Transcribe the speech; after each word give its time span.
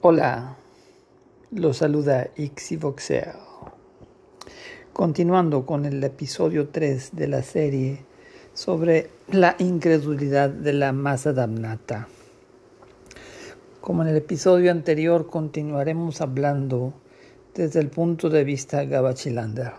Hola, 0.00 0.56
los 1.50 1.78
saluda 1.78 2.28
Ixivoxer. 2.36 3.34
Continuando 4.92 5.66
con 5.66 5.86
el 5.86 6.04
episodio 6.04 6.68
3 6.68 7.16
de 7.16 7.26
la 7.26 7.42
serie 7.42 8.04
sobre 8.54 9.10
la 9.32 9.56
incredulidad 9.58 10.50
de 10.50 10.72
la 10.72 10.92
masa 10.92 11.32
damnata. 11.32 12.06
Como 13.80 14.02
en 14.02 14.10
el 14.10 14.18
episodio 14.18 14.70
anterior, 14.70 15.26
continuaremos 15.26 16.20
hablando 16.20 16.94
desde 17.52 17.80
el 17.80 17.88
punto 17.88 18.30
de 18.30 18.44
vista 18.44 18.84
gabachilander. 18.84 19.72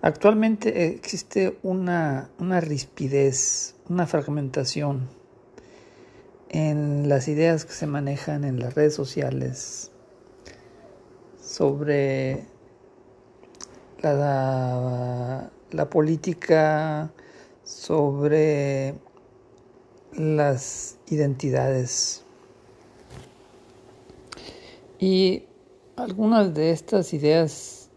Actualmente 0.00 0.86
existe 0.86 1.58
una, 1.62 2.28
una 2.40 2.60
rispidez, 2.60 3.76
una 3.88 4.08
fragmentación 4.08 5.21
en 6.52 7.08
las 7.08 7.28
ideas 7.28 7.64
que 7.64 7.72
se 7.72 7.86
manejan 7.86 8.44
en 8.44 8.60
las 8.60 8.74
redes 8.74 8.94
sociales 8.94 9.90
sobre 11.40 12.44
la, 14.02 15.50
política, 15.90 17.10
sobre 17.64 18.94
las 20.12 20.98
identidades. 21.08 22.22
Y 24.98 25.44
algunas 25.96 26.54
de 26.54 26.70
estas 26.70 27.14
ideas 27.14 27.88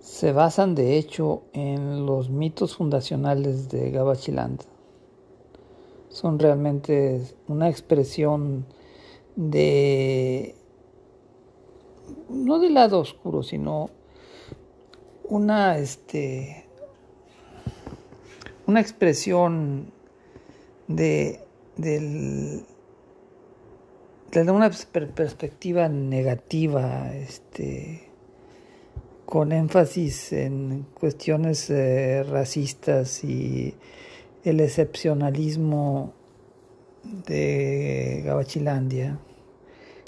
se 0.00 0.32
basan 0.32 0.74
de 0.74 0.96
hecho 0.98 1.42
en 1.52 2.06
los 2.06 2.30
mitos 2.30 2.76
fundacionales 2.76 3.68
de 3.68 3.90
Gabachiland 3.90 4.69
son 6.10 6.38
realmente 6.38 7.22
una 7.48 7.70
expresión 7.70 8.66
de, 9.36 10.54
no 12.28 12.58
del 12.58 12.74
lado 12.74 12.98
oscuro, 12.98 13.42
sino 13.42 13.88
una, 15.24 15.78
este, 15.78 16.66
una 18.66 18.80
expresión 18.80 19.92
de, 20.88 21.40
de 21.76 22.64
una 24.50 24.70
perspectiva 24.92 25.88
negativa, 25.88 27.14
este, 27.14 28.10
con 29.30 29.52
énfasis 29.52 30.32
en 30.32 30.86
cuestiones 30.92 31.70
eh, 31.70 32.24
racistas 32.24 33.22
y 33.22 33.76
el 34.44 34.60
excepcionalismo 34.60 36.12
de 37.26 38.22
Gabachilandia, 38.24 39.18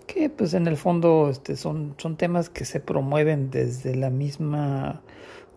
que 0.06 0.30
pues 0.30 0.54
en 0.54 0.66
el 0.66 0.76
fondo 0.76 1.28
este, 1.30 1.56
son, 1.56 1.94
son 1.98 2.16
temas 2.16 2.48
que 2.50 2.64
se 2.64 2.80
promueven 2.80 3.50
desde 3.50 3.94
la 3.94 4.10
misma 4.10 5.02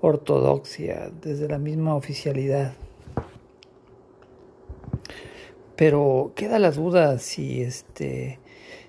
ortodoxia, 0.01 1.11
desde 1.21 1.47
la 1.47 1.57
misma 1.57 1.95
oficialidad. 1.95 2.73
Pero 5.75 6.31
queda 6.35 6.57
la 6.59 6.71
duda 6.71 7.19
si 7.19 7.61
este 7.61 8.39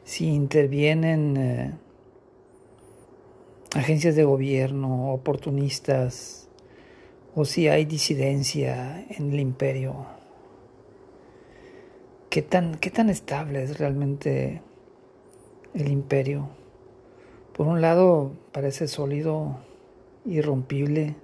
si 0.04 0.26
intervienen 0.28 1.36
eh, 1.36 1.74
agencias 3.74 4.14
de 4.14 4.22
gobierno 4.22 5.12
oportunistas 5.12 6.45
o 7.38 7.44
si 7.44 7.68
hay 7.68 7.84
disidencia 7.84 9.04
en 9.10 9.30
el 9.30 9.40
imperio. 9.40 10.06
¿Qué 12.30 12.40
tan, 12.40 12.76
qué 12.76 12.90
tan 12.90 13.10
estable 13.10 13.62
es 13.62 13.78
realmente 13.78 14.62
el 15.74 15.88
imperio? 15.88 16.48
Por 17.52 17.66
un 17.66 17.82
lado 17.82 18.32
parece 18.52 18.88
sólido, 18.88 19.58
irrompible, 20.24 21.14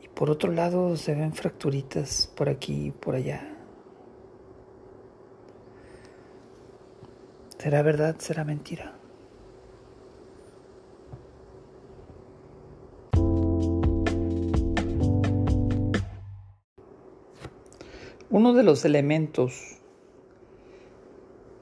y 0.00 0.06
por 0.06 0.30
otro 0.30 0.52
lado 0.52 0.96
se 0.96 1.16
ven 1.16 1.32
fracturitas 1.32 2.32
por 2.36 2.48
aquí 2.48 2.86
y 2.86 2.90
por 2.92 3.16
allá. 3.16 3.52
¿Será 7.58 7.82
verdad? 7.82 8.14
¿Será 8.20 8.44
mentira? 8.44 8.94
Uno 18.36 18.52
de 18.52 18.64
los 18.64 18.84
elementos 18.84 19.78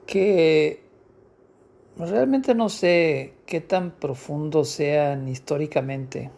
que 0.05 0.81
realmente 1.97 2.53
no 2.53 2.67
sé 2.67 3.31
qué 3.45 3.61
tan 3.61 3.91
profundos 3.91 4.67
sean 4.71 5.29
históricamente, 5.29 6.31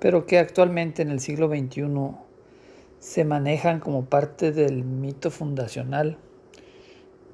pero 0.00 0.26
que 0.26 0.38
actualmente 0.38 1.00
en 1.00 1.08
el 1.08 1.20
siglo 1.20 1.48
XXI 1.48 1.86
se 2.98 3.24
manejan 3.24 3.80
como 3.80 4.04
parte 4.04 4.52
del 4.52 4.84
mito 4.84 5.30
fundacional, 5.30 6.18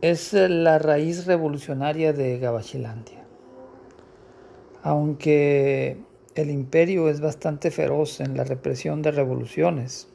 es 0.03 0.35
la 0.35 0.79
raíz 0.79 1.27
revolucionaria 1.27 2.13
de 2.13 2.39
Gabachilandia. 2.39 3.25
Aunque 4.85 5.97
el 6.37 6.49
imperio 6.49 7.09
es 7.09 7.21
bastante 7.21 7.73
feroz 7.73 8.21
en 8.21 8.37
la 8.37 8.45
represión 8.45 9.03
de 9.03 9.11
revoluciones, 9.11 10.12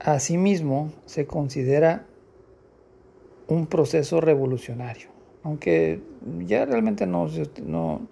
Asimismo, 0.00 0.92
se 1.06 1.26
considera 1.26 2.06
un 3.48 3.66
proceso 3.66 4.20
revolucionario, 4.20 5.08
aunque 5.42 6.00
ya 6.46 6.64
realmente 6.66 7.06
no, 7.06 7.28
no, 7.64 8.06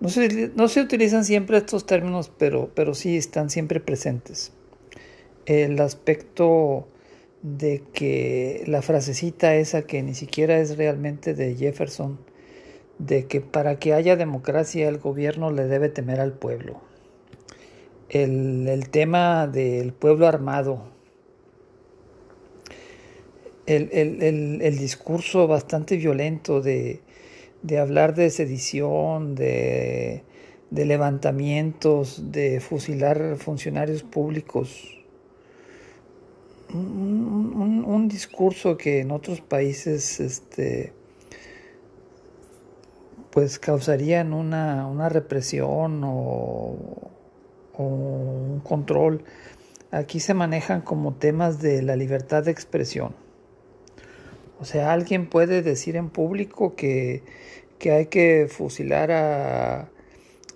no, 0.00 0.08
se, 0.08 0.52
no 0.54 0.68
se 0.68 0.80
utilizan 0.80 1.24
siempre 1.24 1.58
estos 1.58 1.86
términos, 1.86 2.30
pero, 2.38 2.70
pero 2.74 2.94
sí 2.94 3.16
están 3.16 3.50
siempre 3.50 3.80
presentes. 3.80 4.52
El 5.46 5.78
aspecto 5.80 6.86
de 7.42 7.82
que 7.92 8.64
la 8.66 8.80
frasecita 8.80 9.54
esa 9.56 9.82
que 9.82 10.02
ni 10.02 10.14
siquiera 10.14 10.58
es 10.58 10.78
realmente 10.78 11.34
de 11.34 11.54
Jefferson, 11.56 12.18
de 12.98 13.26
que 13.26 13.40
para 13.40 13.78
que 13.78 13.92
haya 13.92 14.16
democracia 14.16 14.88
el 14.88 14.98
gobierno 14.98 15.50
le 15.50 15.66
debe 15.66 15.88
temer 15.90 16.20
al 16.20 16.32
pueblo. 16.32 16.80
El, 18.08 18.68
el 18.68 18.88
tema 18.88 19.46
del 19.46 19.92
pueblo 19.92 20.26
armado, 20.26 20.93
el, 23.66 24.78
discurso 24.78 25.46
bastante 25.46 25.96
violento 25.96 26.60
de, 26.60 27.00
hablar 27.80 28.14
de 28.14 28.30
sedición, 28.30 29.34
de, 29.34 30.24
levantamientos, 30.70 32.32
de 32.32 32.60
fusilar 32.60 33.36
funcionarios 33.36 34.02
públicos. 34.02 34.90
Un, 36.72 38.08
discurso 38.08 38.76
que 38.76 39.00
en 39.00 39.10
otros 39.10 39.40
países 39.40 40.20
este, 40.20 40.92
pues 43.30 43.58
causarían 43.58 44.32
una, 44.32 45.08
represión 45.08 46.02
o, 46.04 46.76
o 47.76 47.82
un 47.82 48.60
control. 48.60 49.24
Aquí 49.90 50.20
se 50.20 50.34
manejan 50.34 50.82
como 50.82 51.14
temas 51.14 51.60
de 51.60 51.82
la 51.82 51.96
libertad 51.96 52.44
de 52.44 52.50
expresión. 52.50 53.23
O 54.60 54.64
sea, 54.64 54.92
alguien 54.92 55.28
puede 55.28 55.62
decir 55.62 55.96
en 55.96 56.10
público 56.10 56.74
que, 56.76 57.22
hay 57.84 58.06
que 58.06 58.46
fusilar 58.48 59.10
a, 59.12 59.90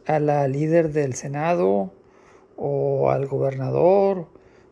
a 0.06 0.19
la 0.19 0.48
líder 0.48 0.92
del 0.92 1.14
Senado 1.14 1.92
o 2.56 3.10
al 3.10 3.26
gobernador 3.26 4.28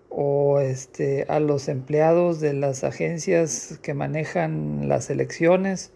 o 0.08 0.60
este, 0.60 1.26
a 1.28 1.40
los 1.40 1.68
empleados 1.68 2.40
de 2.40 2.54
las 2.54 2.84
agencias 2.84 3.78
que 3.82 3.92
manejan 3.92 4.88
las 4.88 5.10
elecciones 5.10 5.92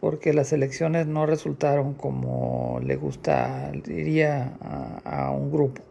porque 0.00 0.32
las 0.32 0.52
elecciones 0.52 1.06
no 1.06 1.26
resultaron 1.26 1.94
como 1.94 2.80
le 2.84 2.96
gustaría 2.96 4.56
a, 4.60 5.00
a 5.04 5.30
un 5.30 5.50
grupo. 5.50 5.82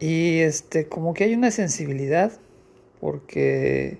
Y 0.00 0.38
este, 0.40 0.88
como 0.88 1.12
que 1.12 1.24
hay 1.24 1.34
una 1.34 1.50
sensibilidad 1.50 2.32
porque 3.00 3.98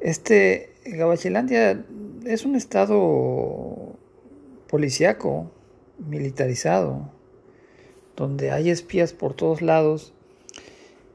este 0.00 0.70
Gabachilandia 0.84 1.84
es 2.26 2.44
un 2.44 2.56
estado 2.56 3.96
policíaco, 4.68 5.50
militarizado, 5.98 7.10
donde 8.16 8.50
hay 8.50 8.70
espías 8.70 9.12
por 9.12 9.34
todos 9.34 9.62
lados 9.62 10.14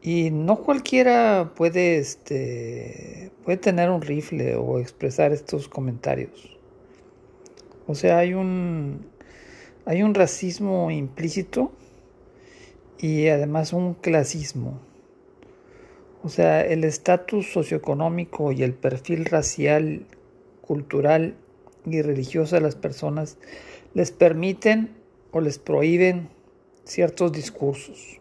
y 0.01 0.31
no 0.31 0.57
cualquiera 0.57 1.51
puede, 1.55 1.97
este, 1.97 3.31
puede 3.43 3.57
tener 3.57 3.89
un 3.89 4.01
rifle 4.01 4.55
o 4.55 4.79
expresar 4.79 5.33
estos 5.33 5.67
comentarios. 5.67 6.57
O 7.85 7.95
sea, 7.95 8.19
hay 8.19 8.33
un, 8.33 9.05
hay 9.85 10.03
un 10.03 10.13
racismo 10.13 10.91
implícito 10.91 11.71
y 12.97 13.27
además 13.27 13.73
un 13.73 13.93
clasismo. 13.93 14.79
O 16.23 16.29
sea, 16.29 16.65
el 16.65 16.83
estatus 16.83 17.51
socioeconómico 17.51 18.51
y 18.51 18.63
el 18.63 18.73
perfil 18.73 19.25
racial, 19.25 20.05
cultural 20.61 21.35
y 21.85 22.01
religioso 22.01 22.55
de 22.55 22.61
las 22.61 22.75
personas 22.75 23.37
les 23.93 24.11
permiten 24.11 24.95
o 25.31 25.41
les 25.41 25.59
prohíben 25.59 26.29
ciertos 26.83 27.31
discursos. 27.31 28.19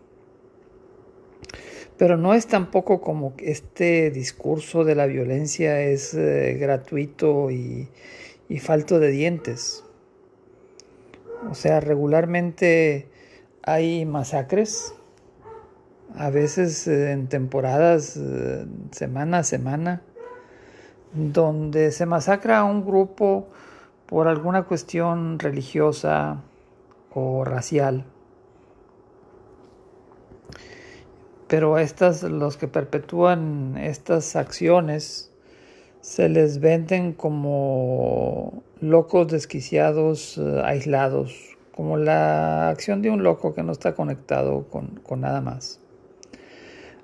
Pero 1.97 2.17
no 2.17 2.35
es 2.35 2.47
tampoco 2.47 3.01
como 3.01 3.35
que 3.35 3.51
este 3.51 4.11
discurso 4.13 4.85
de 4.85 4.95
la 4.95 5.07
violencia 5.07 5.83
es 5.83 6.15
eh, 6.15 6.57
gratuito 6.61 7.51
y, 7.51 7.89
y 8.49 8.59
falto 8.61 9.01
de 9.01 9.11
dientes. 9.11 9.85
O 11.51 11.55
sea, 11.55 11.81
regularmente 11.81 13.09
hay 13.63 14.07
masacres, 14.07 14.95
a 16.17 16.31
veces 16.31 16.87
eh, 16.89 17.13
en 17.13 17.29
temporadas, 17.29 18.17
eh, 18.17 18.67
semana 18.91 19.39
a 19.39 19.43
semana, 19.45 20.03
donde 21.13 21.91
se 21.93 22.07
masacra 22.07 22.59
a 22.59 22.65
un 22.65 22.85
grupo 22.85 23.49
por 24.07 24.29
alguna 24.29 24.65
cuestión 24.65 25.39
religiosa 25.39 26.43
o 27.13 27.45
racial. 27.45 28.05
Pero 31.47 31.79
estas, 31.79 32.23
los 32.23 32.57
que 32.57 32.69
perpetúan 32.69 33.77
estas 33.79 34.37
acciones, 34.37 35.33
se 36.01 36.29
les 36.29 36.61
venden 36.61 37.13
como 37.13 38.63
locos 38.81 39.29
desquiciados, 39.29 40.39
eh, 40.39 40.63
aislados, 40.65 41.57
como 41.75 41.97
la 41.97 42.69
acción 42.71 43.03
de 43.03 43.11
un 43.11 43.23
loco 43.23 43.55
que 43.55 43.63
no 43.63 43.73
está 43.73 43.95
conectado 43.95 44.69
con, 44.69 45.01
con 45.03 45.21
nada 45.21 45.41
más. 45.41 45.81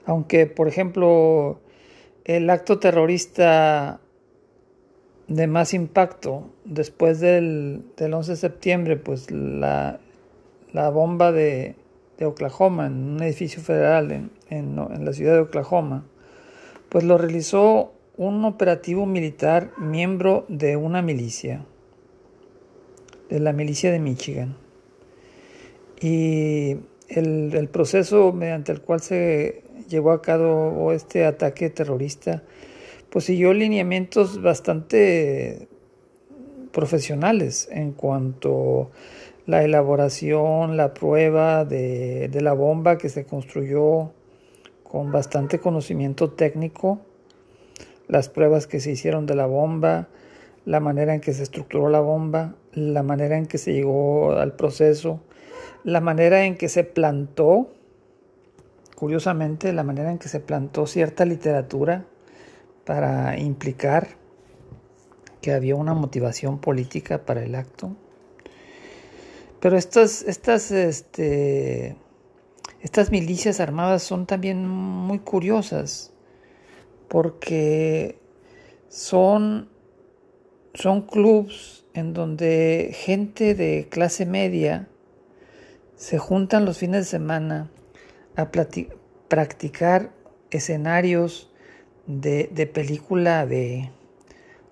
Aunque, 0.06 0.46
por 0.46 0.68
ejemplo, 0.68 1.60
el 2.24 2.48
acto 2.50 2.78
terrorista 2.78 4.00
de 5.28 5.46
más 5.46 5.72
impacto 5.72 6.50
después 6.64 7.20
del, 7.20 7.82
del 7.96 8.12
11 8.12 8.32
de 8.32 8.36
septiembre, 8.36 8.96
pues 8.96 9.30
la, 9.30 10.00
la 10.72 10.90
bomba 10.90 11.32
de, 11.32 11.76
de, 12.18 12.26
Oklahoma 12.26 12.86
en 12.86 13.14
un 13.14 13.22
edificio 13.22 13.62
federal 13.62 14.12
en, 14.12 14.30
en, 14.50 15.04
la 15.04 15.12
ciudad 15.12 15.34
de 15.34 15.40
Oklahoma, 15.40 16.04
pues 16.88 17.04
lo 17.04 17.16
realizó 17.16 17.92
un 18.16 18.44
operativo 18.44 19.06
militar 19.06 19.70
miembro 19.78 20.44
de 20.48 20.76
una 20.76 21.02
milicia, 21.02 21.64
de 23.30 23.40
la 23.40 23.52
milicia 23.52 23.90
de 23.90 23.98
Michigan. 23.98 24.56
Y 26.00 26.76
el, 27.08 27.68
proceso 27.68 28.32
mediante 28.32 28.72
el 28.72 28.80
cual 28.80 29.00
se 29.00 29.62
llevó 29.88 30.12
a 30.12 30.22
cabo 30.22 30.92
este 30.92 31.24
ataque 31.24 31.70
terrorista, 31.70 32.42
pues 33.10 33.26
siguió 33.26 33.52
lineamientos 33.52 34.42
bastante 34.42 35.68
profesionales 36.72 37.68
en 37.70 37.92
cuanto 37.92 38.90
la 39.46 39.62
elaboración, 39.62 40.76
la 40.76 40.94
prueba 40.94 41.64
de 41.64 42.38
la 42.40 42.52
bomba 42.52 42.98
que 42.98 43.08
se 43.08 43.24
construyó 43.24 44.10
con 44.94 45.10
bastante 45.10 45.58
conocimiento 45.58 46.30
técnico, 46.30 47.00
las 48.06 48.28
pruebas 48.28 48.66
que 48.66 48.78
se 48.78 48.92
hicieron 48.92 49.26
de 49.26 49.34
la 49.34 49.46
bomba, 49.46 50.08
la 50.64 50.80
manera 50.80 51.14
en 51.14 51.20
que 51.20 51.32
se 51.32 51.42
estructuró 51.42 51.88
la 51.88 51.98
bomba, 51.98 52.54
la 52.72 53.02
manera 53.02 53.36
en 53.36 53.46
que 53.46 53.58
se 53.58 53.72
llegó 53.72 54.32
al 54.32 54.54
proceso, 54.54 55.20
la 55.84 56.00
manera 56.00 56.44
en 56.44 56.56
que 56.56 56.68
se 56.68 56.82
plantó, 56.82 57.70
curiosamente, 58.96 59.72
la 59.72 59.84
manera 59.84 60.10
en 60.10 60.18
que 60.18 60.28
se 60.28 60.40
plantó 60.40 60.86
cierta 60.86 61.24
literatura 61.24 62.06
para 62.84 63.38
implicar 63.38 64.08
que 65.42 65.52
había 65.52 65.76
una 65.76 65.92
motivación 65.92 66.58
política 66.58 67.26
para 67.26 67.44
el 67.44 67.54
acto. 67.54 67.94
Pero 69.60 69.76
estas, 69.76 70.22
estas, 70.22 70.70
este, 70.70 71.96
estas 72.80 73.10
milicias 73.10 73.60
armadas 73.60 74.02
son 74.02 74.26
también 74.26 74.66
muy 74.66 75.18
curiosas 75.18 76.12
porque 77.08 78.18
son, 78.88 79.68
son 80.72 81.02
clubs 81.02 81.84
en 81.92 82.14
donde 82.14 82.90
gente 82.94 83.54
de 83.54 83.86
clase 83.90 84.24
media 84.26 84.88
se 85.96 86.18
juntan 86.18 86.64
los 86.64 86.78
fines 86.78 87.00
de 87.00 87.10
semana 87.10 87.70
a 88.36 88.50
practicar 89.28 90.10
escenarios 90.50 91.50
de, 92.06 92.50
de 92.52 92.66
película 92.66 93.46
de... 93.46 93.90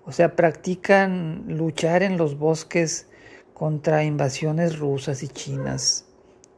O 0.05 0.11
sea, 0.11 0.35
practican 0.35 1.45
luchar 1.47 2.03
en 2.03 2.17
los 2.17 2.37
bosques 2.37 3.07
contra 3.53 4.03
invasiones 4.03 4.77
rusas 4.77 5.23
y 5.23 5.29
chinas 5.29 6.05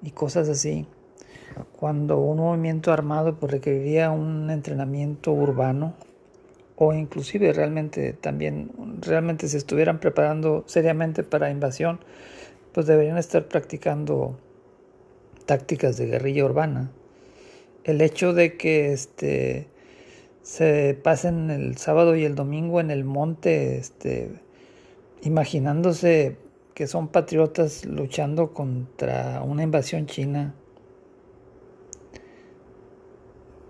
y 0.01 0.11
cosas 0.11 0.49
así. 0.49 0.87
Cuando 1.77 2.17
un 2.17 2.37
movimiento 2.37 2.91
armado 2.91 3.35
pues, 3.35 3.51
requeriría 3.51 4.09
un 4.09 4.49
entrenamiento 4.49 5.31
urbano 5.31 5.93
o 6.75 6.93
inclusive 6.93 7.53
realmente 7.53 8.13
también 8.13 8.71
realmente 8.99 9.47
se 9.47 9.57
estuvieran 9.57 9.99
preparando 9.99 10.63
seriamente 10.67 11.23
para 11.23 11.51
invasión, 11.51 11.99
pues 12.73 12.87
deberían 12.87 13.17
estar 13.17 13.47
practicando 13.47 14.37
tácticas 15.45 15.97
de 15.97 16.07
guerrilla 16.07 16.45
urbana. 16.45 16.91
El 17.83 18.01
hecho 18.01 18.33
de 18.33 18.57
que 18.57 18.93
este 18.93 19.67
se 20.45 20.93
pasen 21.01 21.49
el 21.49 21.75
sábado 21.77 22.15
y 22.15 22.23
el 22.23 22.35
domingo 22.35 22.79
en 22.79 22.91
el 22.91 23.03
monte 23.03 23.77
este 23.77 24.29
imaginándose 25.23 26.37
que 26.75 26.85
son 26.85 27.07
patriotas 27.07 27.83
luchando 27.83 28.53
contra 28.53 29.41
una 29.41 29.63
invasión 29.63 30.05
china 30.05 30.53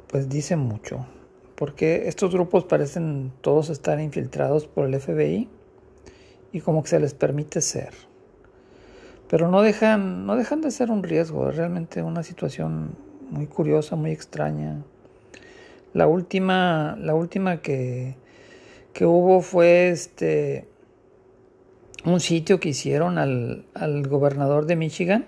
pues 0.07 0.27
dice 0.27 0.57
mucho 0.57 1.07
porque 1.55 2.09
estos 2.09 2.33
grupos 2.33 2.65
parecen 2.65 3.31
todos 3.39 3.69
estar 3.69 4.01
infiltrados 4.01 4.67
por 4.67 4.85
el 4.85 4.99
FBI 4.99 5.47
y 6.51 6.59
como 6.59 6.83
que 6.83 6.89
se 6.89 6.99
les 6.99 7.13
permite 7.13 7.61
ser 7.61 7.93
pero 9.29 9.49
no 9.49 9.61
dejan, 9.61 10.25
no 10.25 10.35
dejan 10.35 10.61
de 10.61 10.71
ser 10.71 10.91
un 10.91 11.03
riesgo, 11.03 11.49
es 11.49 11.55
realmente 11.55 12.01
una 12.01 12.23
situación 12.23 12.95
muy 13.29 13.47
curiosa, 13.47 13.95
muy 13.95 14.11
extraña. 14.11 14.83
La 15.93 16.07
última, 16.07 16.97
la 16.99 17.15
última 17.15 17.61
que, 17.61 18.15
que 18.93 19.05
hubo 19.05 19.41
fue 19.41 19.89
este 19.89 20.67
un 22.03 22.19
sitio 22.19 22.59
que 22.59 22.69
hicieron 22.69 23.17
al, 23.17 23.65
al 23.73 24.07
gobernador 24.07 24.67
de 24.67 24.75
Michigan, 24.75 25.25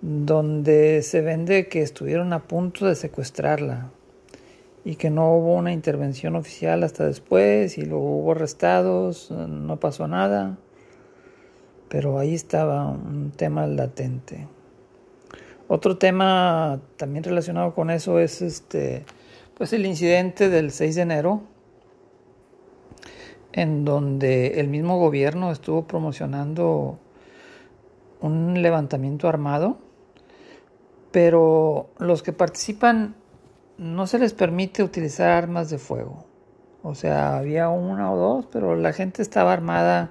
donde 0.00 1.02
se 1.02 1.20
vende 1.20 1.68
que 1.68 1.82
estuvieron 1.82 2.32
a 2.32 2.44
punto 2.44 2.86
de 2.86 2.94
secuestrarla 2.94 3.90
y 4.86 4.96
que 4.96 5.10
no 5.10 5.34
hubo 5.36 5.54
una 5.54 5.72
intervención 5.72 6.34
oficial 6.34 6.82
hasta 6.82 7.04
después 7.04 7.76
y 7.76 7.84
luego 7.84 8.20
hubo 8.20 8.32
arrestados, 8.32 9.30
no 9.30 9.78
pasó 9.78 10.08
nada 10.08 10.56
pero 11.88 12.18
ahí 12.18 12.34
estaba 12.34 12.88
un 12.88 13.32
tema 13.32 13.66
latente. 13.66 14.48
Otro 15.68 15.98
tema 15.98 16.80
también 16.96 17.24
relacionado 17.24 17.74
con 17.74 17.90
eso 17.90 18.18
es 18.18 18.42
este 18.42 19.04
pues 19.56 19.72
el 19.72 19.86
incidente 19.86 20.50
del 20.50 20.70
6 20.70 20.96
de 20.96 21.02
enero 21.02 21.42
en 23.52 23.86
donde 23.86 24.60
el 24.60 24.68
mismo 24.68 24.98
gobierno 24.98 25.50
estuvo 25.50 25.86
promocionando 25.86 26.98
un 28.20 28.60
levantamiento 28.60 29.28
armado, 29.28 29.78
pero 31.10 31.88
los 31.98 32.22
que 32.22 32.32
participan 32.32 33.14
no 33.78 34.06
se 34.06 34.18
les 34.18 34.34
permite 34.34 34.82
utilizar 34.82 35.30
armas 35.30 35.70
de 35.70 35.78
fuego. 35.78 36.26
O 36.82 36.94
sea, 36.94 37.36
había 37.36 37.70
una 37.70 38.12
o 38.12 38.16
dos, 38.16 38.46
pero 38.52 38.76
la 38.76 38.92
gente 38.92 39.22
estaba 39.22 39.54
armada 39.54 40.10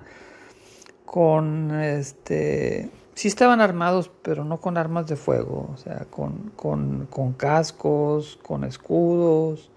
con 1.16 1.72
este 1.72 2.90
sí 3.14 3.30
estaban 3.30 3.62
armados, 3.62 4.12
pero 4.22 4.44
no 4.44 4.60
con 4.60 4.76
armas 4.76 5.08
de 5.08 5.16
fuego, 5.16 5.70
o 5.74 5.78
sea, 5.78 6.08
con, 6.10 6.52
con, 6.58 7.08
con 7.10 7.32
cascos, 7.32 8.38
con 8.44 8.66
escudos, 8.66 9.72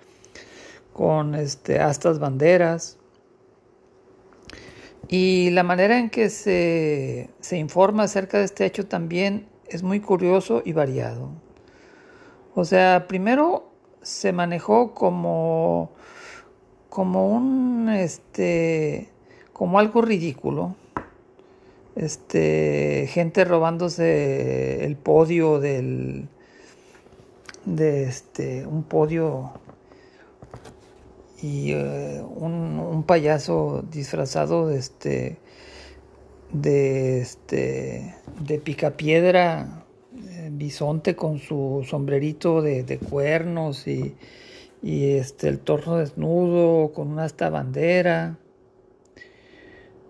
con 0.93 1.37
este, 1.37 1.79
astas 1.79 2.19
banderas. 2.19 2.99
Y 5.07 5.51
la 5.51 5.63
manera 5.63 6.01
en 6.01 6.11
que 6.11 6.29
se, 6.29 7.31
se 7.39 7.57
informa 7.57 8.03
acerca 8.03 8.39
de 8.39 8.45
este 8.45 8.67
hecho 8.67 8.89
también 8.89 9.47
es 9.69 9.85
muy 9.85 10.01
curioso 10.01 10.63
y 10.65 10.73
variado. 10.73 11.31
O 12.57 12.65
sea, 12.65 13.07
primero 13.07 13.71
se 14.03 14.33
manejó 14.33 14.93
como, 14.93 15.93
como 16.89 17.29
un 17.29 17.91
este 17.91 19.13
como 19.53 19.79
algo 19.79 20.03
ridículo 20.03 20.75
este, 21.99 23.09
gente 23.11 23.45
robándose 23.45 24.85
el 24.85 24.97
podio 24.97 25.59
del, 25.59 26.29
de 27.65 28.05
este, 28.05 28.65
un 28.67 28.85
podio 28.85 29.53
y 31.43 31.73
eh, 31.73 32.23
un, 32.23 33.05
payaso 33.07 33.85
disfrazado 33.91 34.69
de 34.69 34.79
este 34.79 35.39
de 36.53 37.21
este 37.21 38.15
de 38.41 38.59
picapiedra 38.59 39.85
eh, 40.17 40.51
bisonte 40.53 41.17
con 41.17 41.39
su 41.39 41.87
sombrerito 41.89 42.63
de, 42.63 42.99
cuernos 42.99 43.87
y, 43.87 44.15
y, 44.83 45.13
este 45.13 45.49
el 45.49 45.59
torno 45.61 45.97
desnudo 45.97 46.93
con 46.93 47.09
una 47.09 47.25
hasta 47.25 47.51
bandera 47.51 48.39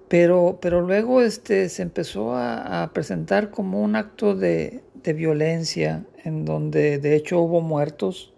pero, 0.08 0.58
pero 0.60 0.80
luego 0.80 1.22
este, 1.22 1.68
se 1.68 1.82
empezó 1.82 2.34
a, 2.34 2.90
presentar 2.92 3.50
como 3.50 3.82
un 3.82 3.96
acto 3.96 4.34
de, 4.34 4.82
de, 4.94 5.12
violencia, 5.12 6.06
en 6.24 6.44
donde 6.44 6.98
de 6.98 7.14
hecho 7.14 7.40
hubo 7.40 7.60
muertos, 7.60 8.32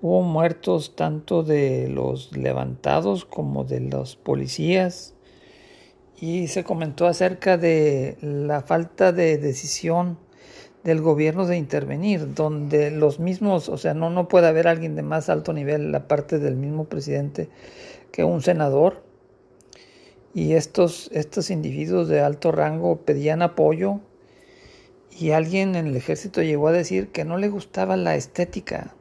hubo 0.00 0.22
muertos 0.22 0.94
tanto 0.96 1.42
de 1.42 1.88
los 1.88 2.36
levantados 2.36 3.24
como 3.24 3.64
de 3.64 3.80
los 3.80 4.16
policías, 4.16 5.14
y 6.20 6.46
se 6.46 6.62
comentó 6.62 7.08
acerca 7.08 7.58
de 7.58 8.16
la 8.20 8.62
falta 8.62 9.12
de 9.12 9.38
decisión 9.38 10.18
del 10.84 11.00
gobierno 11.00 11.46
de 11.46 11.56
intervenir, 11.56 12.34
donde 12.34 12.90
los 12.90 13.18
mismos, 13.18 13.68
o 13.68 13.76
sea, 13.76 13.94
no, 13.94 14.10
no 14.10 14.28
puede 14.28 14.48
haber 14.48 14.68
alguien 14.68 14.94
de 14.94 15.02
más 15.02 15.28
alto 15.28 15.52
nivel, 15.52 15.92
la 15.92 16.06
parte 16.06 16.38
del 16.38 16.56
mismo 16.56 16.84
presidente, 16.84 17.48
que 18.10 18.24
un 18.24 18.42
senador, 18.42 19.04
y 20.34 20.54
estos, 20.54 21.10
estos 21.12 21.50
individuos 21.50 22.08
de 22.08 22.20
alto 22.20 22.52
rango 22.52 22.96
pedían 22.96 23.42
apoyo 23.42 24.00
y 25.10 25.32
alguien 25.32 25.76
en 25.76 25.86
el 25.86 25.96
ejército 25.96 26.42
llegó 26.42 26.68
a 26.68 26.72
decir 26.72 27.08
que 27.08 27.24
no 27.24 27.36
le 27.36 27.48
gustaba 27.48 27.96
la 27.96 28.16
estética 28.16 28.94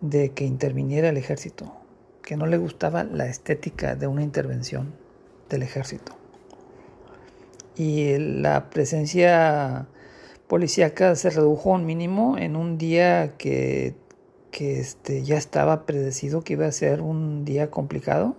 de 0.00 0.30
que 0.30 0.44
interviniera 0.44 1.08
el 1.08 1.16
ejército, 1.16 1.72
que 2.22 2.36
no 2.36 2.46
le 2.46 2.58
gustaba 2.58 3.04
la 3.04 3.26
estética 3.26 3.94
de 3.94 4.08
una 4.08 4.22
intervención 4.22 4.94
del 5.48 5.62
ejército. 5.62 6.16
Y 7.76 8.18
la 8.18 8.70
presencia 8.70 9.86
policíaca 10.48 11.14
se 11.14 11.30
redujo 11.30 11.72
a 11.72 11.76
un 11.76 11.86
mínimo 11.86 12.36
en 12.36 12.56
un 12.56 12.78
día 12.78 13.36
que, 13.38 13.94
que 14.50 14.80
este, 14.80 15.22
ya 15.22 15.36
estaba 15.36 15.86
predecido 15.86 16.42
que 16.42 16.54
iba 16.54 16.66
a 16.66 16.72
ser 16.72 17.00
un 17.00 17.44
día 17.44 17.70
complicado 17.70 18.36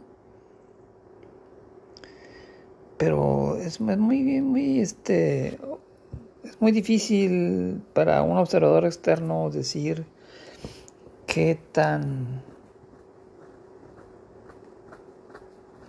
pero 2.99 3.55
es, 3.55 3.79
muy, 3.79 4.41
muy, 4.41 4.81
este, 4.81 5.57
es 6.43 6.59
muy 6.59 6.73
difícil 6.73 7.81
para 7.93 8.21
un 8.23 8.37
observador 8.37 8.83
externo 8.83 9.49
decir 9.49 10.05
qué 11.25 11.57
tan, 11.71 12.43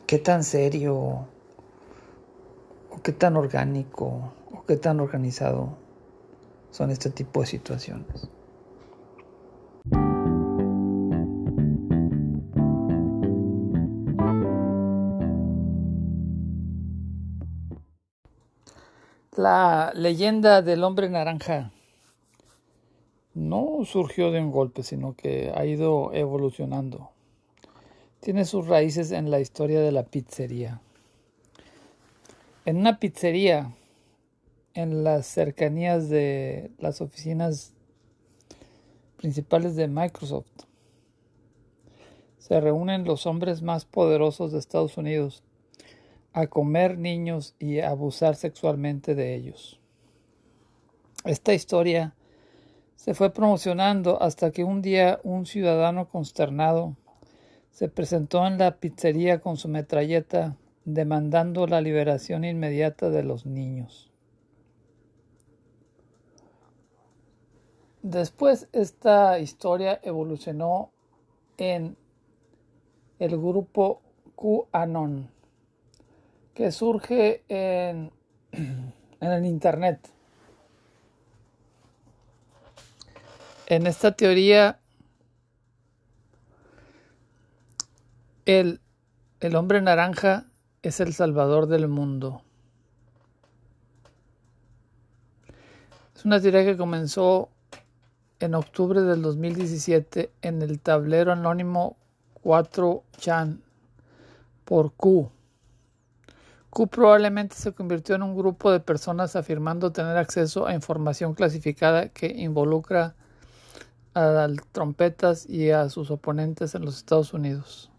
qué 0.06 0.18
tan 0.20 0.44
serio 0.44 1.26
o 2.90 3.02
qué 3.02 3.10
tan 3.10 3.36
orgánico 3.36 4.32
o 4.52 4.64
qué 4.64 4.76
tan 4.76 5.00
organizado 5.00 5.76
son 6.70 6.92
este 6.92 7.10
tipo 7.10 7.40
de 7.40 7.46
situaciones. 7.46 8.30
La 19.40 19.90
leyenda 19.94 20.60
del 20.60 20.84
hombre 20.84 21.08
naranja 21.08 21.72
no 23.32 23.86
surgió 23.86 24.30
de 24.32 24.38
un 24.38 24.50
golpe, 24.50 24.82
sino 24.82 25.14
que 25.14 25.50
ha 25.56 25.64
ido 25.64 26.12
evolucionando. 26.12 27.08
Tiene 28.20 28.44
sus 28.44 28.66
raíces 28.66 29.12
en 29.12 29.30
la 29.30 29.40
historia 29.40 29.80
de 29.80 29.92
la 29.92 30.02
pizzería. 30.02 30.82
En 32.66 32.76
una 32.76 32.98
pizzería 32.98 33.72
en 34.74 35.04
las 35.04 35.26
cercanías 35.26 36.10
de 36.10 36.70
las 36.78 37.00
oficinas 37.00 37.72
principales 39.16 39.74
de 39.74 39.88
Microsoft 39.88 40.66
se 42.36 42.60
reúnen 42.60 43.06
los 43.06 43.24
hombres 43.24 43.62
más 43.62 43.86
poderosos 43.86 44.52
de 44.52 44.58
Estados 44.58 44.98
Unidos 44.98 45.42
a 46.32 46.46
comer 46.46 46.98
niños 46.98 47.54
y 47.58 47.80
abusar 47.80 48.36
sexualmente 48.36 49.14
de 49.14 49.34
ellos. 49.34 49.80
Esta 51.24 51.52
historia 51.52 52.14
se 52.96 53.14
fue 53.14 53.32
promocionando 53.32 54.22
hasta 54.22 54.50
que 54.50 54.64
un 54.64 54.82
día 54.82 55.20
un 55.24 55.46
ciudadano 55.46 56.08
consternado 56.08 56.96
se 57.70 57.88
presentó 57.88 58.46
en 58.46 58.58
la 58.58 58.76
pizzería 58.76 59.40
con 59.40 59.56
su 59.56 59.68
metralleta 59.68 60.56
demandando 60.84 61.66
la 61.66 61.80
liberación 61.80 62.44
inmediata 62.44 63.10
de 63.10 63.22
los 63.22 63.46
niños. 63.46 64.10
Después 68.02 68.68
esta 68.72 69.38
historia 69.38 70.00
evolucionó 70.02 70.90
en 71.58 71.96
el 73.18 73.36
grupo 73.36 74.00
QAnon 74.36 75.39
que 76.54 76.72
surge 76.72 77.42
en, 77.48 78.12
en 78.52 78.92
el 79.20 79.44
Internet. 79.46 80.10
En 83.66 83.86
esta 83.86 84.12
teoría, 84.12 84.80
el, 88.44 88.80
el 89.38 89.54
hombre 89.54 89.80
naranja 89.80 90.46
es 90.82 91.00
el 91.00 91.14
salvador 91.14 91.66
del 91.66 91.86
mundo. 91.86 92.42
Es 96.16 96.24
una 96.24 96.40
teoría 96.40 96.64
que 96.64 96.76
comenzó 96.76 97.48
en 98.40 98.54
octubre 98.54 99.02
del 99.02 99.22
2017 99.22 100.32
en 100.42 100.62
el 100.62 100.80
tablero 100.80 101.32
anónimo 101.32 101.96
4chan 102.42 103.60
por 104.64 104.92
Q. 104.92 105.30
Q 106.70 106.86
probablemente 106.86 107.56
se 107.56 107.72
convirtió 107.72 108.14
en 108.14 108.22
un 108.22 108.36
grupo 108.36 108.70
de 108.70 108.78
personas 108.78 109.34
afirmando 109.34 109.90
tener 109.90 110.16
acceso 110.16 110.66
a 110.66 110.74
información 110.74 111.34
clasificada 111.34 112.08
que 112.10 112.28
involucra 112.28 113.16
a 114.14 114.48
trompetas 114.72 115.48
y 115.48 115.70
a 115.70 115.88
sus 115.88 116.10
oponentes 116.10 116.74
en 116.74 116.84
los 116.84 116.96
Estados 116.96 117.34
Unidos. 117.34 117.90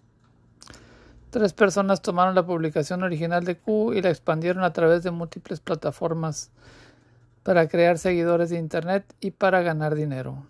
Tres 1.32 1.54
personas 1.54 2.02
tomaron 2.02 2.36
la 2.36 2.46
publicación 2.46 3.04
original 3.04 3.44
de 3.44 3.58
Q 3.58 3.94
y 3.94 4.02
la 4.02 4.10
expandieron 4.10 4.64
a 4.64 4.74
través 4.74 5.04
de 5.04 5.12
múltiples 5.12 5.60
plataformas 5.60 6.52
para 7.44 7.68
crear 7.68 7.98
seguidores 7.98 8.50
de 8.50 8.58
Internet 8.58 9.06
y 9.20 9.32
para 9.32 9.62
ganar 9.62 9.96
dinero. 9.96 10.46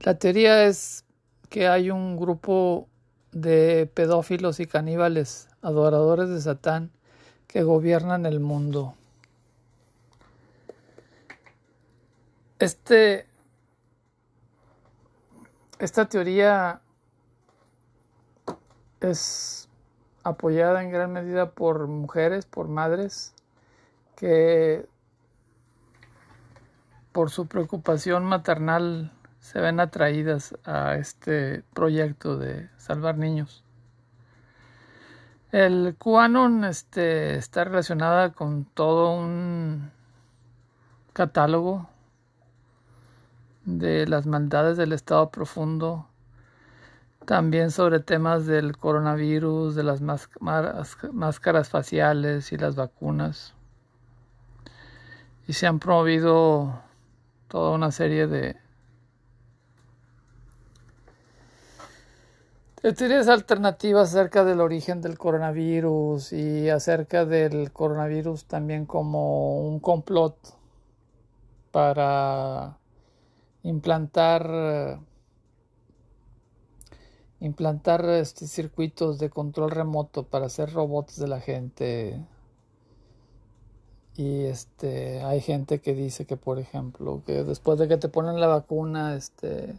La 0.00 0.18
teoría 0.18 0.64
es 0.64 1.04
que 1.48 1.68
hay 1.68 1.90
un 1.90 2.16
grupo 2.16 2.88
de 3.32 3.90
pedófilos 3.92 4.60
y 4.60 4.66
caníbales, 4.66 5.48
adoradores 5.62 6.28
de 6.28 6.40
Satán, 6.40 6.90
que 7.46 7.62
gobiernan 7.62 8.26
el 8.26 8.40
mundo. 8.40 8.94
Este, 12.58 13.26
esta 15.78 16.08
teoría 16.08 16.80
es 19.00 19.68
apoyada 20.22 20.82
en 20.82 20.90
gran 20.90 21.12
medida 21.12 21.50
por 21.50 21.88
mujeres, 21.88 22.46
por 22.46 22.68
madres, 22.68 23.34
que 24.16 24.86
por 27.12 27.30
su 27.30 27.46
preocupación 27.46 28.24
maternal 28.24 29.12
se 29.52 29.60
ven 29.60 29.80
atraídas 29.80 30.56
a 30.64 30.94
este 30.94 31.62
proyecto 31.74 32.38
de 32.38 32.70
salvar 32.78 33.18
niños. 33.18 33.62
El 35.50 35.94
QAnon 35.98 36.64
este, 36.64 37.36
está 37.36 37.64
relacionada 37.64 38.32
con 38.32 38.64
todo 38.64 39.12
un 39.12 39.90
catálogo 41.12 41.90
de 43.66 44.06
las 44.06 44.26
maldades 44.26 44.78
del 44.78 44.94
estado 44.94 45.30
profundo, 45.30 46.06
también 47.26 47.70
sobre 47.70 48.00
temas 48.00 48.46
del 48.46 48.78
coronavirus, 48.78 49.74
de 49.74 49.82
las 49.82 50.00
máscaras 50.00 51.68
faciales 51.68 52.52
y 52.52 52.56
las 52.56 52.74
vacunas. 52.74 53.52
Y 55.46 55.52
se 55.52 55.66
han 55.66 55.78
promovido 55.78 56.80
toda 57.48 57.72
una 57.72 57.90
serie 57.90 58.26
de 58.26 58.61
Teorías 62.82 63.28
alternativas 63.28 64.08
acerca 64.08 64.44
del 64.44 64.60
origen 64.60 65.00
del 65.02 65.16
coronavirus 65.16 66.32
y 66.32 66.68
acerca 66.68 67.24
del 67.24 67.70
coronavirus 67.70 68.46
también 68.46 68.86
como 68.86 69.60
un 69.60 69.78
complot 69.78 70.36
para 71.70 72.76
implantar 73.62 74.98
implantar 77.38 78.04
este, 78.06 78.48
circuitos 78.48 79.20
de 79.20 79.30
control 79.30 79.70
remoto 79.70 80.24
para 80.24 80.46
hacer 80.46 80.72
robots 80.72 81.20
de 81.20 81.28
la 81.28 81.40
gente. 81.40 82.20
Y 84.16 84.42
este 84.46 85.22
hay 85.22 85.40
gente 85.40 85.80
que 85.80 85.94
dice 85.94 86.26
que 86.26 86.36
por 86.36 86.58
ejemplo, 86.58 87.22
que 87.24 87.44
después 87.44 87.78
de 87.78 87.86
que 87.86 87.96
te 87.96 88.08
ponen 88.08 88.40
la 88.40 88.48
vacuna, 88.48 89.14
este 89.14 89.78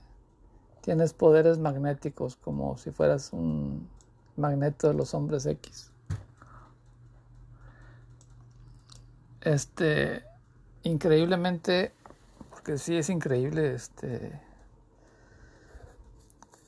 tienes 0.84 1.14
poderes 1.14 1.60
magnéticos 1.60 2.36
como 2.36 2.78
si 2.78 2.92
fueras 2.92 3.32
un 3.32 3.88
magneto 4.36 4.90
de 4.90 4.94
los 4.94 5.14
hombres 5.14 5.46
X. 5.46 5.92
Este 9.42 10.24
increíblemente 10.84 11.94
porque 12.50 12.78
sí 12.78 12.98
es 12.98 13.10
increíble 13.10 13.74
este 13.74 14.42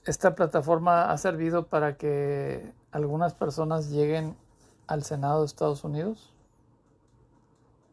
esta 0.05 0.33
plataforma 0.35 1.11
ha 1.11 1.17
servido 1.17 1.67
para 1.67 1.97
que 1.97 2.71
algunas 2.91 3.33
personas 3.33 3.89
lleguen 3.89 4.37
al 4.87 5.03
Senado 5.03 5.41
de 5.41 5.47
Estados 5.47 5.83
Unidos 5.83 6.31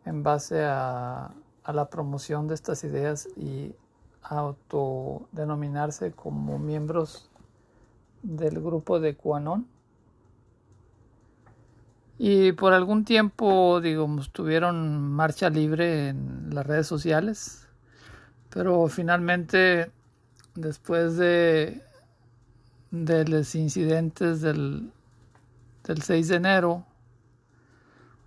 en 0.04 0.22
base 0.22 0.62
a, 0.64 1.34
la 1.66 1.88
promoción 1.88 2.48
de 2.48 2.54
estas 2.54 2.84
ideas 2.84 3.28
y 3.36 3.74
autodenominarse 4.22 6.12
como 6.12 6.58
miembros 6.58 7.30
del 8.22 8.60
grupo 8.60 9.00
de 9.00 9.16
QAnon. 9.16 9.66
Y 12.18 12.52
por 12.52 12.72
algún 12.72 13.04
tiempo, 13.04 13.80
digamos, 13.80 14.30
tuvieron 14.30 15.10
marcha 15.10 15.50
libre 15.50 16.08
en 16.08 16.54
las 16.54 16.66
redes 16.66 16.86
sociales, 16.86 17.66
pero 18.50 18.86
finalmente, 18.88 19.90
después 20.54 21.16
de 21.16 21.82
de 22.92 23.24
los 23.24 23.54
incidentes 23.54 24.42
del, 24.42 24.92
del 25.84 26.02
6 26.02 26.28
de 26.28 26.36
enero 26.36 26.84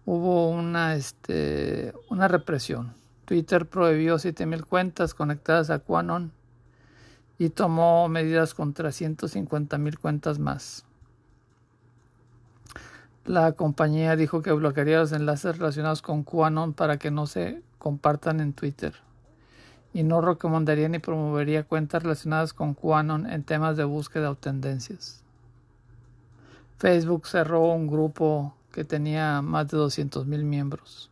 hubo 0.06 0.50
una, 0.50 0.96
este, 0.96 1.94
una 2.10 2.28
represión. 2.28 2.94
Twitter 3.26 3.66
prohibió 3.66 4.16
7.000 4.16 4.66
cuentas 4.66 5.14
conectadas 5.14 5.70
a 5.70 5.80
Quanon 5.80 6.32
y 7.38 7.50
tomó 7.50 8.08
medidas 8.08 8.54
contra 8.54 8.90
150.000 8.90 9.98
cuentas 10.00 10.40
más. 10.40 10.86
La 13.26 13.54
compañía 13.54 14.16
dijo 14.16 14.44
que 14.44 14.52
bloquearía 14.52 15.00
los 15.00 15.12
enlaces 15.12 15.58
relacionados 15.58 16.04
con 16.04 16.24
QAnon 16.24 16.74
para 16.74 16.98
que 16.98 17.10
no 17.10 17.26
se 17.26 17.64
compartan 17.80 18.40
en 18.40 18.54
Twitter 18.54 18.94
y 19.94 20.04
no 20.04 20.22
recomendaría 20.22 20.90
ni 20.90 21.00
promovería 21.00 21.64
cuentas 21.64 22.04
relacionadas 22.04 22.54
con 22.54 22.76
QAnon 22.76 23.28
en 23.28 23.44
temas 23.44 23.78
de 23.78 23.84
búsqueda 23.84 24.30
o 24.30 24.36
tendencias. 24.36 25.24
Facebook 26.78 27.26
cerró 27.26 27.64
un 27.72 27.88
grupo 27.88 28.54
que 28.72 28.84
tenía 28.84 29.42
más 29.42 29.70
de 29.70 29.78
200.000 29.78 30.44
miembros. 30.44 31.10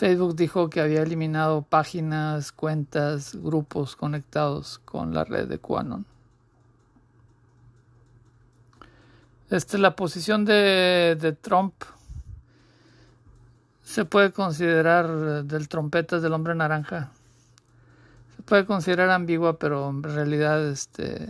Facebook 0.00 0.34
dijo 0.34 0.70
que 0.70 0.80
había 0.80 1.02
eliminado 1.02 1.60
páginas, 1.60 2.52
cuentas, 2.52 3.34
grupos 3.34 3.96
conectados 3.96 4.78
con 4.78 5.12
la 5.12 5.24
red 5.24 5.46
de 5.46 5.58
QAnon. 5.58 6.06
Este, 9.50 9.76
la 9.76 9.94
posición 9.96 10.46
de, 10.46 11.36
Trump 11.42 11.74
se 13.82 14.06
puede 14.06 14.32
considerar 14.32 15.44
del 15.44 15.68
trompetas 15.68 16.22
del 16.22 16.32
hombre 16.32 16.54
naranja. 16.54 17.10
Se 18.36 18.42
puede 18.42 18.64
considerar 18.64 19.10
ambigua, 19.10 19.58
pero 19.58 19.90
en 19.90 20.02
realidad 20.02 20.66
este 20.66 21.28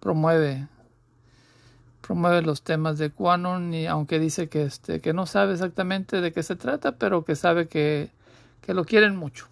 promueve 0.00 0.68
promueve 2.02 2.42
los 2.42 2.62
temas 2.62 2.98
de 2.98 3.10
Quanon 3.10 3.72
y 3.72 3.86
aunque 3.86 4.18
dice 4.18 4.48
que 4.48 4.64
este 4.64 5.00
que 5.00 5.14
no 5.14 5.24
sabe 5.26 5.54
exactamente 5.54 6.20
de 6.20 6.32
qué 6.32 6.42
se 6.42 6.56
trata, 6.56 6.92
pero 6.98 7.24
que 7.24 7.36
sabe 7.36 7.68
que, 7.68 8.10
que 8.60 8.74
lo 8.74 8.84
quieren 8.84 9.16
mucho. 9.16 9.48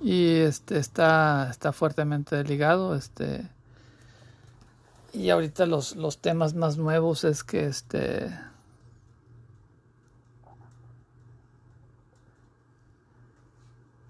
Y 0.00 0.36
este 0.36 0.78
está 0.78 1.48
está 1.50 1.72
fuertemente 1.72 2.44
ligado 2.44 2.94
este 2.94 3.48
y 5.12 5.30
ahorita 5.30 5.66
los, 5.66 5.96
los 5.96 6.18
temas 6.18 6.54
más 6.54 6.76
nuevos 6.76 7.24
es 7.24 7.42
que 7.42 7.66
este 7.66 8.30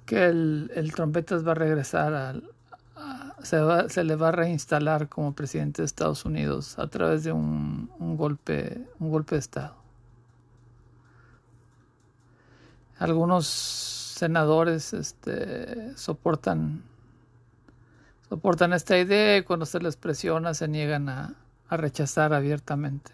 que 0.05 0.27
el, 0.27 0.71
el 0.75 0.93
trompetas 0.93 1.47
va 1.47 1.53
a 1.53 1.55
regresar 1.55 2.15
al, 2.15 2.51
se, 3.43 3.61
va, 3.61 3.89
se, 3.89 4.05
le 4.05 4.17
va 4.17 4.29
a 4.29 4.33
reinstalar 4.33 5.09
como 5.09 5.35
presidente 5.35 5.83
de 5.83 5.87
Estados 5.87 6.25
Unidos 6.25 6.79
a 6.79 6.89
través 6.89 7.25
de 7.25 7.33
un, 7.33 7.91
golpe 8.17 8.87
un 8.99 9.11
golpe 9.11 9.37
de 9.37 9.41
estado. 9.41 9.75
Algunos 12.99 13.47
senadores 13.47 14.93
este, 14.93 15.97
soportan 15.97 16.83
soportan 18.29 18.73
esta 18.73 18.99
idea 18.99 19.39
y 19.39 19.43
cuando 19.43 19.65
se 19.65 19.81
les 19.81 19.97
presiona 19.97 20.53
se 20.53 20.69
niegan 20.69 21.09
a, 21.09 21.35
a 21.69 21.77
rechazar 21.77 22.35
abiertamente 22.35 23.13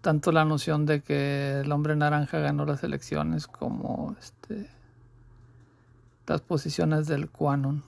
tanto 0.00 0.30
la 0.30 0.44
noción 0.44 0.86
de 0.86 1.02
que 1.02 1.60
el 1.60 1.72
hombre 1.72 1.96
naranja 1.96 2.38
ganó 2.38 2.64
las 2.64 2.84
elecciones 2.84 3.48
como 3.48 4.14
este 4.20 4.70
las 6.26 6.40
posiciones 6.42 7.06
del 7.06 7.28
Quanon. 7.28 7.82